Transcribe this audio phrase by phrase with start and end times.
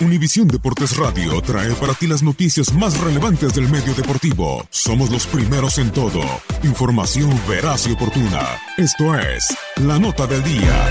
[0.00, 4.66] Univisión Deportes Radio trae para ti las noticias más relevantes del medio deportivo.
[4.70, 6.22] Somos los primeros en todo.
[6.62, 8.40] Información veraz y oportuna.
[8.78, 10.88] Esto es La Nota del Día.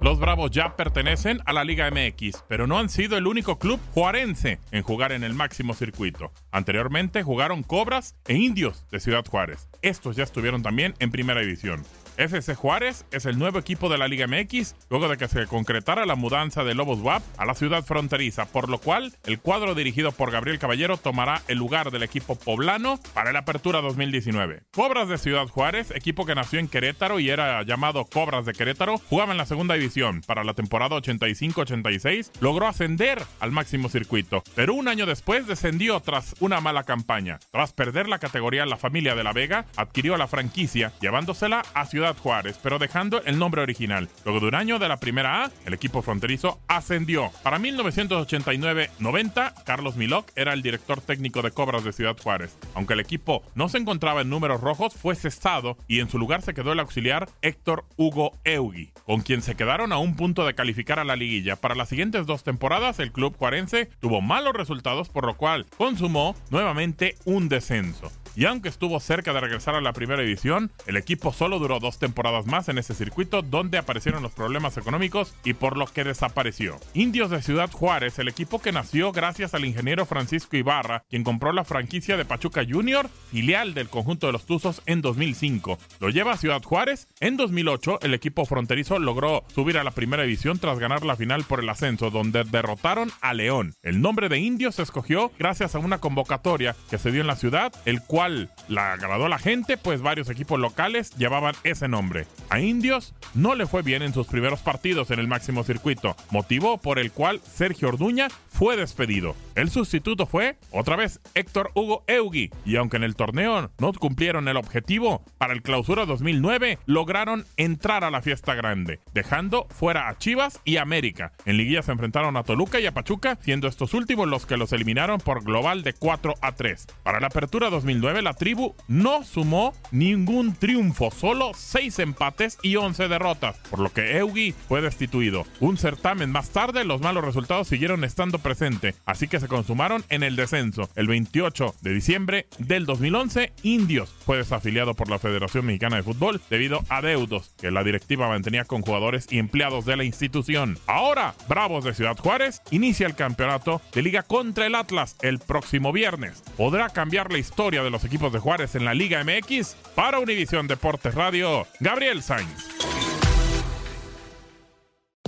[0.00, 3.80] Los Bravos ya pertenecen a la Liga MX, pero no han sido el único club
[3.92, 6.32] juarense en jugar en el máximo circuito.
[6.50, 9.68] Anteriormente jugaron Cobras e Indios de Ciudad Juárez.
[9.80, 11.84] Estos ya estuvieron también en Primera División.
[12.22, 16.06] FC Juárez es el nuevo equipo de la Liga MX luego de que se concretara
[16.06, 20.12] la mudanza de Lobos WAP a la ciudad fronteriza, por lo cual el cuadro dirigido
[20.12, 24.62] por Gabriel Caballero tomará el lugar del equipo poblano para la apertura 2019.
[24.72, 28.98] Cobras de Ciudad Juárez, equipo que nació en Querétaro y era llamado Cobras de Querétaro,
[28.98, 30.20] jugaba en la segunda división.
[30.24, 36.36] Para la temporada 85-86 logró ascender al máximo circuito, pero un año después descendió tras
[36.38, 37.40] una mala campaña.
[37.50, 42.11] Tras perder la categoría la familia de la Vega, adquirió la franquicia, llevándosela a Ciudad
[42.18, 44.08] Juárez, pero dejando el nombre original.
[44.24, 47.30] Luego de un año de la primera A, el equipo fronterizo ascendió.
[47.42, 52.56] Para 1989-90, Carlos Milok era el director técnico de Cobras de Ciudad Juárez.
[52.74, 56.42] Aunque el equipo no se encontraba en números rojos, fue cesado y en su lugar
[56.42, 60.54] se quedó el auxiliar Héctor Hugo Eugui, con quien se quedaron a un punto de
[60.54, 61.56] calificar a la liguilla.
[61.56, 66.34] Para las siguientes dos temporadas, el club juarense tuvo malos resultados, por lo cual consumó
[66.50, 68.10] nuevamente un descenso.
[68.34, 71.98] Y aunque estuvo cerca de regresar a la primera división, el equipo solo duró dos
[71.98, 76.78] temporadas más en ese circuito donde aparecieron los problemas económicos y por lo que desapareció.
[76.94, 81.52] Indios de Ciudad Juárez, el equipo que nació gracias al ingeniero Francisco Ibarra, quien compró
[81.52, 85.78] la franquicia de Pachuca Junior, filial del conjunto de los Tuzos en 2005.
[86.00, 87.08] Lo lleva a Ciudad Juárez.
[87.20, 91.44] En 2008, el equipo fronterizo logró subir a la primera división tras ganar la final
[91.44, 93.74] por el ascenso, donde derrotaron a León.
[93.82, 97.36] El nombre de Indios se escogió gracias a una convocatoria que se dio en la
[97.36, 102.26] ciudad, el cual la agradó la gente, pues varios equipos locales llevaban ese nombre.
[102.50, 106.78] A Indios no le fue bien en sus primeros partidos en el máximo circuito, motivo
[106.78, 109.34] por el cual Sergio Orduña fue despedido.
[109.54, 114.48] El sustituto fue, otra vez, Héctor Hugo Eugui, y aunque en el torneo no cumplieron
[114.48, 120.16] el objetivo, para el clausura 2009 lograron entrar a la fiesta grande, dejando fuera a
[120.18, 121.32] Chivas y América.
[121.44, 124.72] En liguilla se enfrentaron a Toluca y a Pachuca, siendo estos últimos los que los
[124.72, 126.86] eliminaron por global de 4 a 3.
[127.02, 133.08] Para la apertura 2009 la tribu no sumó ningún triunfo, solo 6 empates y 11
[133.08, 135.46] derrotas, por lo que Eugui fue destituido.
[135.60, 140.22] Un certamen más tarde, los malos resultados siguieron estando presente, así que se consumaron en
[140.22, 140.90] el descenso.
[140.96, 146.40] El 28 de diciembre del 2011, Indios fue desafiliado por la Federación Mexicana de Fútbol
[146.50, 150.78] debido a deudos que la directiva mantenía con jugadores y empleados de la institución.
[150.86, 155.92] Ahora, Bravos de Ciudad Juárez inicia el campeonato de liga contra el Atlas el próximo
[155.92, 156.42] viernes.
[156.56, 160.66] Podrá cambiar la historia de los equipos de Juárez en la Liga MX para Univisión
[160.66, 163.11] Deportes Radio, Gabriel Sainz.